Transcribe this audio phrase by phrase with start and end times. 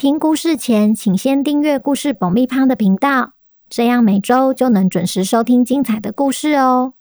[0.00, 3.34] 听故事前，请先订阅故事爆米花的频道，
[3.68, 6.94] 这样每周就能准时收听精彩的故事哦。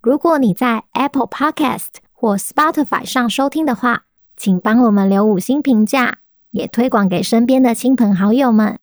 [0.00, 6.20] 如果你在 Apple Podcast 或 Spotify 上收听的话，请帮我们留五星评价，
[6.52, 8.78] 也推广给身边的亲朋好友们。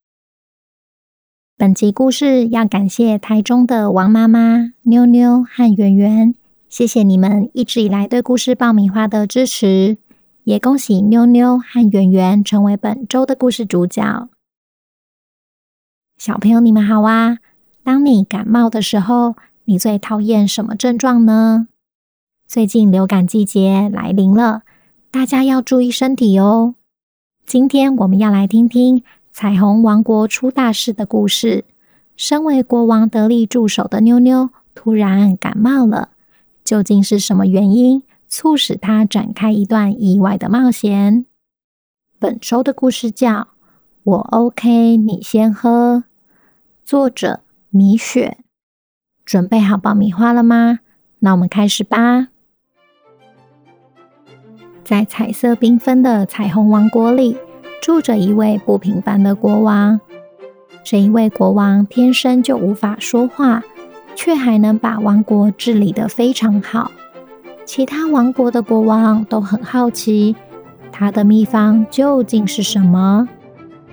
[1.57, 6.35] 本集故事要感谢台中的王妈妈、妞妞和圆圆，
[6.69, 9.97] 谢谢你们一直以来对故事爆米花的支持。
[10.43, 14.27] 也恭喜妞妞和圆圆成为本周的故事主角。
[16.17, 17.38] 小朋友，你们好啊！
[17.81, 21.69] 当你感冒的时候，你最讨厌什么症状呢？
[22.45, 24.64] 最近流感季节来临了，
[25.09, 26.75] 大家要注意身体哦。
[27.45, 31.64] 今天我们要来听听彩虹王国出大事的故事。
[32.17, 36.09] 身为国王得力助手的妞妞突然感冒了，
[36.66, 38.03] 究竟是什么原因？
[38.34, 41.28] 促使他展开一段意外的冒险。
[42.17, 43.30] 本周的故事叫
[44.02, 45.98] 《我 OK，你先喝》，
[46.84, 48.39] 作者米雪。
[49.23, 50.80] 准备好爆米花了吗？
[51.20, 52.30] 那我们开始吧。
[54.84, 57.38] 在彩色缤纷的彩虹王国里，
[57.84, 60.02] 住着一位不平凡的国王。
[60.84, 63.61] 这一位国王天生就无法说话，
[64.16, 66.92] 却还能把王国治理得非常好。
[67.66, 70.36] 其他王国的国王都很好奇，
[70.92, 73.28] 他的秘方究竟是什么？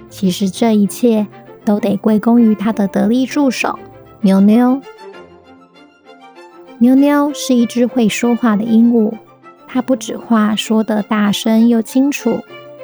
[0.08, 1.26] 其实这一切
[1.64, 3.78] 都得归功于他的得力助手
[4.22, 4.80] 妞妞。
[6.78, 9.12] 妞妞是一只会说话的鹦鹉，
[9.68, 12.40] 它不止话说得大声又清楚，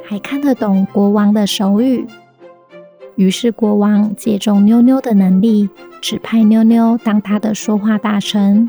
[0.06, 2.06] 还看得懂国王的手语。
[3.16, 5.68] 于是国王借重妞妞的能力，
[6.00, 8.68] 指派妞妞当他的说话大臣。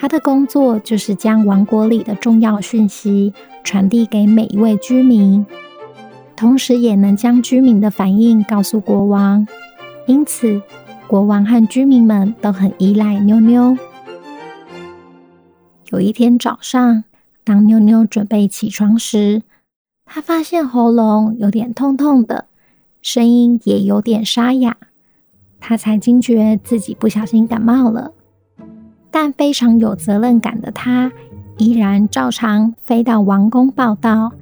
[0.00, 5.44] 他的工作就是将王国里的重要讯息传递给每一位居民，
[6.34, 9.46] 同时也能将居民的反应告诉国王。
[10.06, 10.62] 因此，
[11.06, 13.76] 国王和居民们都很依赖妞妞。
[15.90, 17.04] 有一天早上，
[17.44, 19.42] 当妞妞准备起床时，
[20.06, 22.46] 她发现喉咙有点痛痛的，
[23.02, 24.78] 声音也有点沙哑。
[25.60, 28.14] 她才惊觉自己不小心感冒了。
[29.10, 31.12] 但非常有责任感的他，
[31.58, 34.32] 依然照常飞到王宫报到。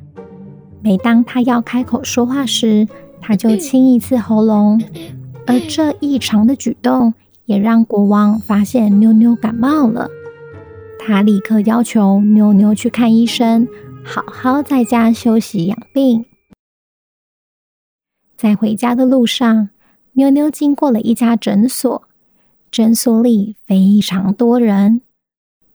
[0.80, 2.86] 每当他要开口说话时，
[3.20, 4.80] 他就清一次喉咙。
[5.46, 7.14] 而这异常的举动
[7.46, 10.08] 也让国王发现妞妞感冒了。
[10.98, 13.66] 他立刻要求妞妞去看医生，
[14.04, 16.26] 好好在家休息养病。
[18.36, 19.70] 在回家的路上，
[20.12, 22.07] 妞妞经过了一家诊所。
[22.70, 25.00] 诊所里非常多人，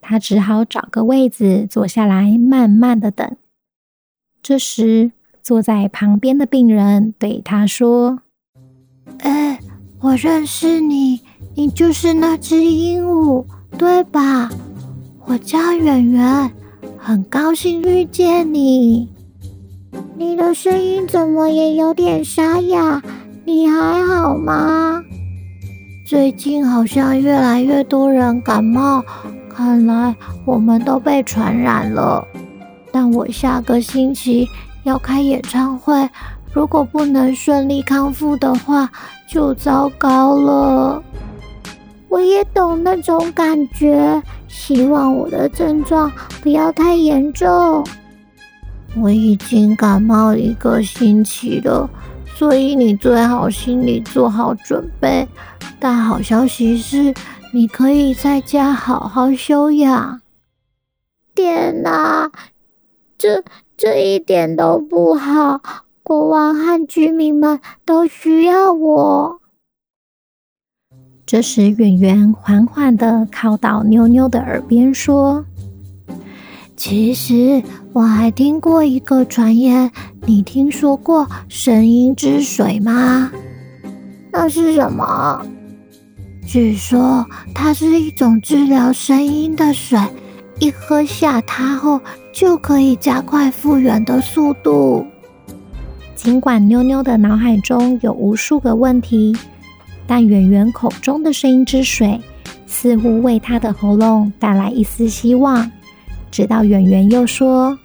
[0.01, 3.35] 他只好找个位子坐下来，慢慢的等。
[4.41, 5.11] 这时，
[5.41, 8.19] 坐在旁边的病人对他说
[9.19, 9.59] ：“哎，
[10.01, 11.21] 我认识你，
[11.55, 13.45] 你就是那只鹦鹉，
[13.77, 14.49] 对吧？
[15.25, 16.51] 我叫圆圆，
[16.97, 19.09] 很高兴遇见你。
[20.17, 23.01] 你的声音怎么也有点沙哑？
[23.45, 25.01] 你还好吗？”
[26.05, 29.01] 最近好像越来越多人感冒，
[29.49, 32.27] 看来我们都被传染了。
[32.91, 34.45] 但我下个星期
[34.83, 36.09] 要开演唱会，
[36.51, 38.91] 如果不能顺利康复的话，
[39.29, 41.01] 就糟糕了。
[42.09, 47.81] 我也懂那种感觉，希望我的症状不要太严重。
[48.97, 51.89] 我已经感冒一个星期了，
[52.35, 55.25] 所以你最好心里做好准备。
[55.83, 57.13] 但好消息是，
[57.51, 60.21] 你可以在家好好休养。
[61.35, 62.31] 天哪，
[63.17, 63.43] 这
[63.75, 65.59] 这一点都不好！
[66.01, 69.41] 国王和居民们都需要我。
[71.25, 75.43] 这时，圆圆缓缓的靠到妞妞的耳边说
[76.77, 79.91] ：“其实我还听过一个传言，
[80.21, 83.29] 你听说过声音之水吗？
[84.31, 85.45] 那是什么？”
[86.45, 89.99] 据说它是一种治疗声音的水，
[90.59, 91.99] 一喝下它后
[92.31, 95.05] 就可以加快复原的速度。
[96.15, 99.35] 尽管妞妞的脑海中有无数个问题，
[100.05, 102.21] 但圆圆口中的声音之水
[102.67, 105.69] 似乎为她的喉咙带来一丝希望。
[106.29, 107.77] 直到圆圆又说：“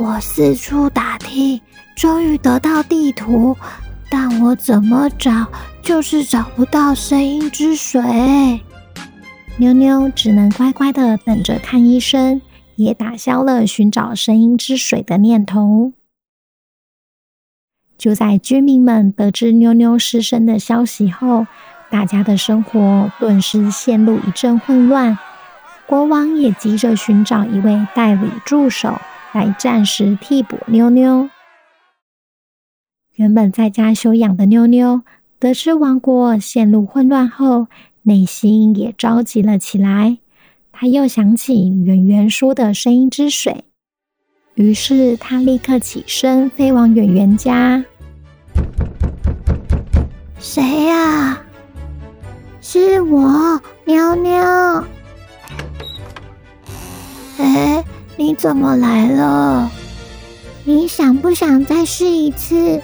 [0.00, 1.60] 我四处打听，
[1.96, 3.56] 终于得到地图，
[4.12, 5.46] 但我怎么找
[5.80, 8.60] 就是找不到声音之水。”
[9.56, 12.42] 妞妞只能乖乖的等着看医生，
[12.76, 15.94] 也打消了寻找声音之水的念头。
[17.96, 21.46] 就在居民们得知妞妞失声的消息后，
[21.88, 25.16] 大家的生活顿时陷入一阵混乱。
[25.86, 29.00] 国王也急着寻找一位代理助手
[29.32, 31.30] 来暂时替补妞妞。
[33.16, 35.02] 原本在家休养的妞妞，
[35.38, 37.66] 得知王国陷入混乱后，
[38.02, 40.16] 内心也着急了起来。
[40.72, 43.64] 她又想起圆圆说的声音之水，
[44.54, 47.84] 于是她立刻起身飞往圆圆家。
[50.38, 51.42] 谁呀？
[52.62, 54.84] 是我，妞妞。
[57.36, 57.84] 哎，
[58.16, 59.70] 你怎么来了？
[60.64, 62.80] 你想不想再试一次？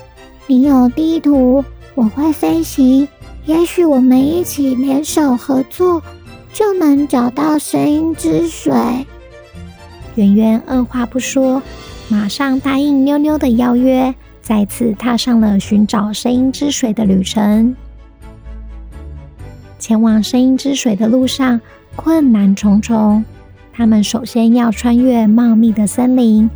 [0.51, 1.63] 你有地图，
[1.95, 3.07] 我会飞行，
[3.45, 6.03] 也许我们一起联手合作，
[6.55, 8.73] 就能找到声音之水。
[10.15, 11.63] 圆圆二话不说，
[12.09, 14.15] 马上答应妞妞的邀约。
[14.41, 17.77] 再次踏上了寻找声音之水的旅程。
[19.79, 21.61] 前往声音之水的路上
[21.95, 23.23] 困难重重，
[23.71, 26.49] 他们首先要穿越茂密的森林，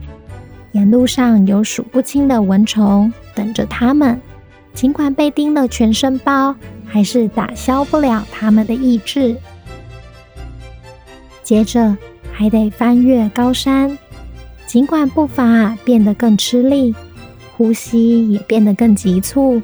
[0.72, 4.20] 沿路上有数不清的蚊虫等着他们。
[4.74, 6.54] 尽管被叮了全身包，
[6.86, 9.36] 还是打消不了他们的意志。
[11.42, 11.96] 接着
[12.32, 13.98] 还得翻越高山，
[14.66, 16.94] 尽管步伐变得更吃力。
[17.54, 19.60] 呼吸也变得更急促，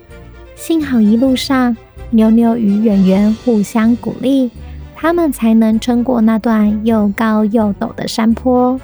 [0.54, 1.74] 幸好一路上
[2.10, 4.50] 妞妞与圆圆互相鼓励，
[4.94, 8.78] 他们才能撑过那段又高又陡的山坡。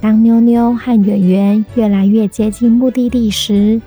[0.00, 3.80] 当妞妞和圆圆越来越接近目的地时，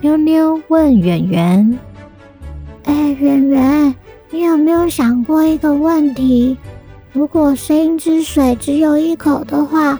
[0.00, 1.78] 妞妞问圆圆
[2.84, 3.94] ：“哎，圆圆，
[4.30, 6.56] 你有没有想过一个问题？
[7.12, 9.98] 如果声音之水只有一口的话，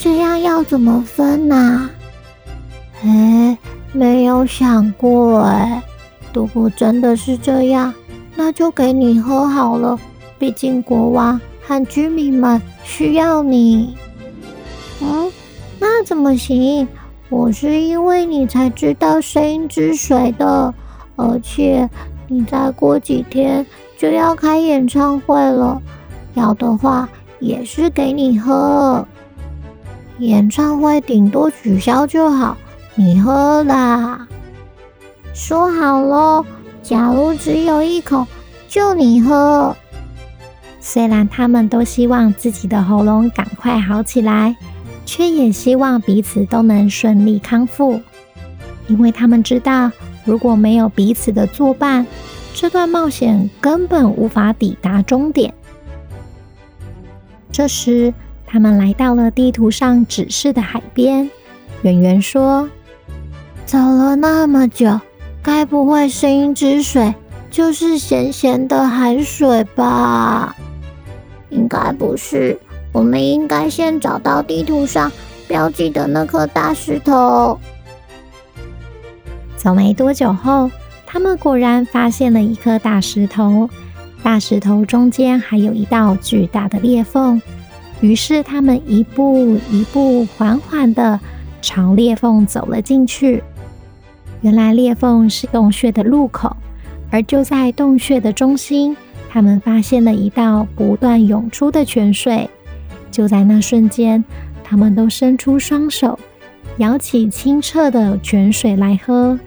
[0.00, 1.88] 这样要怎么分呢？”
[3.04, 3.56] 哎，
[3.92, 5.82] 没有想过哎。
[6.34, 7.94] 如果真的是这样，
[8.34, 9.98] 那就给你喝好了。
[10.38, 13.96] 毕竟国王和居民们需要你。
[15.88, 16.88] 那怎么行？
[17.28, 20.74] 我是因为你才知道声音之水的，
[21.14, 21.88] 而且
[22.26, 23.64] 你再过几天
[23.96, 25.80] 就要开演唱会了，
[26.34, 29.06] 要的话也是给你喝。
[30.18, 32.56] 演唱会顶多取消就好。
[32.96, 34.26] 你喝啦，
[35.32, 36.44] 说好喽。
[36.82, 38.26] 假如只有一口，
[38.68, 39.74] 就你喝。
[40.80, 44.56] 虽然他们都希望自己的喉咙赶快好起来，
[45.06, 48.02] 却也希望彼此都能顺利康复，
[48.88, 49.90] 因为他们知道，
[50.26, 52.06] 如果没有彼此的作伴，
[52.52, 55.54] 这段冒险根本无法抵达终点。
[57.50, 58.12] 这时，
[58.44, 61.30] 他们来到了地图上指示的海边。
[61.82, 62.68] 圆圆说。
[63.64, 65.00] 走了那么久，
[65.42, 67.12] 该不会声音之水
[67.50, 70.54] 就是咸咸的海水吧？
[71.50, 72.56] 应该不是，
[72.96, 75.12] 我们应该先找到地图上
[75.46, 77.60] 标记的那颗大石头。
[79.54, 80.70] 走没多久后，
[81.04, 83.68] 他们果然发现了一颗大石头，
[84.22, 87.38] 大石头中间还有一道巨大的裂缝。
[88.00, 91.20] 于是他们一步一步缓缓地
[91.60, 93.44] 朝裂缝走了进去。
[94.40, 96.56] 原来裂缝是洞穴的入口，
[97.10, 98.96] 而就在洞穴的中心，
[99.28, 102.48] 他们发现了一道不断涌出的泉水。
[103.16, 104.22] 就在那瞬间，
[104.62, 106.18] 他们都伸出双手，
[106.76, 109.40] 舀起清澈的泉水来喝。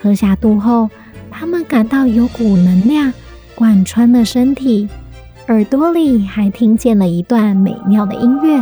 [0.00, 0.88] 喝下肚后，
[1.30, 3.12] 他们感到有股能量
[3.54, 4.88] 贯穿了身体，
[5.48, 8.58] 耳朵里还听见了一段美妙的音乐。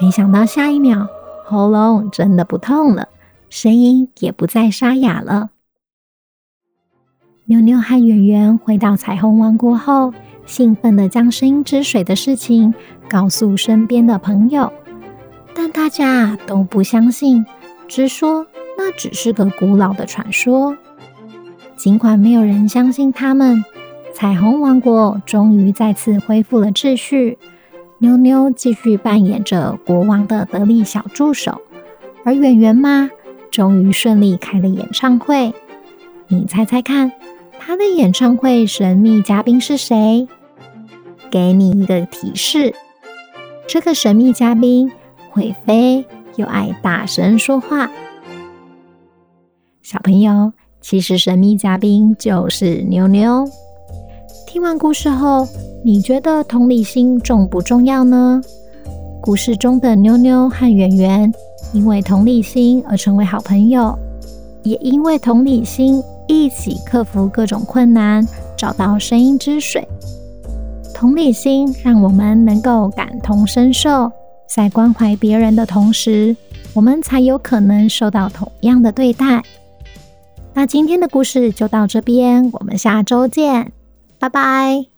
[0.00, 1.06] 没想到下一秒，
[1.44, 3.06] 喉咙真的不痛了。
[3.48, 5.50] 声音也不再沙哑了。
[7.44, 10.12] 妞妞和圆圆回到彩虹王国后，
[10.48, 12.72] 兴奋地将声音之水的事情
[13.06, 14.72] 告诉身边的朋友，
[15.54, 17.44] 但大家都不相信，
[17.86, 18.46] 只说
[18.78, 20.76] 那只是个古老的传说。
[21.76, 23.62] 尽管没有人相信他们，
[24.14, 27.38] 彩虹王国终于再次恢复了秩序。
[27.98, 31.60] 妞妞继续扮演着国王的得力小助手，
[32.24, 33.10] 而圆圆嘛。
[33.50, 35.52] 终于顺利开了演唱会，
[36.28, 37.12] 你猜猜看，
[37.58, 40.26] 他的演唱会神秘嘉宾是谁？
[41.30, 42.74] 给你一个提示，
[43.66, 44.90] 这个神秘嘉宾
[45.30, 46.04] 会飞，
[46.36, 47.90] 又爱大声说话。
[49.82, 53.44] 小朋友，其实神秘嘉宾就是妞妞。
[54.46, 55.46] 听完故事后，
[55.84, 58.40] 你觉得同理心重不重要呢？
[59.20, 61.30] 故事中的妞妞和圆圆
[61.72, 63.98] 因为同理心而成为好朋友，
[64.62, 69.86] 也因为同理心一起克服各种困难，找到声音之水。
[70.98, 74.10] 同理心让我们能够感同身受，
[74.52, 76.36] 在关怀别人的同时，
[76.74, 79.40] 我们才有可能受到同样的对待。
[80.54, 83.70] 那今天的故事就到这边，我们下周见。
[84.18, 84.97] 拜拜。